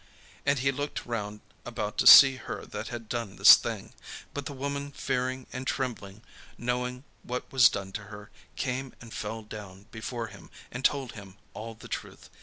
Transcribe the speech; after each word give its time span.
'"And 0.47 0.57
he 0.57 0.71
looked 0.71 1.05
round 1.05 1.41
about 1.63 1.99
to 1.99 2.07
see 2.07 2.37
her 2.37 2.65
that 2.65 2.87
had 2.87 3.07
done 3.07 3.35
this 3.35 3.53
thing. 3.55 3.93
But 4.33 4.47
the 4.47 4.51
woman 4.53 4.91
fearing 4.91 5.45
and 5.53 5.67
trembling, 5.67 6.23
knowing 6.57 7.03
what 7.21 7.51
was 7.51 7.69
done 7.69 7.89
in 7.89 8.01
her, 8.05 8.31
came 8.55 8.95
and 8.99 9.13
fell 9.13 9.43
down 9.43 9.83
before 9.91 10.25
him, 10.25 10.49
and 10.71 10.83
told 10.83 11.11
him 11.11 11.37
all 11.53 11.75
the 11.75 11.87
truth. 11.87 12.31